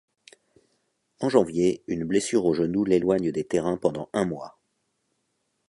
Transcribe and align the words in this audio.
En 1.19 1.29
janvier, 1.29 1.83
une 1.85 2.05
blessure 2.05 2.45
au 2.45 2.55
genou 2.55 2.85
l'éloigne 2.85 3.31
des 3.31 3.43
terrains 3.43 3.77
pendant 3.77 4.09
un 4.13 4.25
mois. 4.25 4.59